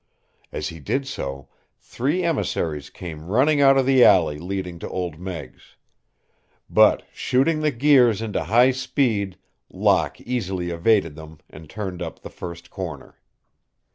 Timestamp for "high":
8.45-8.71